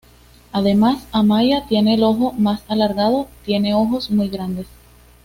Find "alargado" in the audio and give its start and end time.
2.67-3.27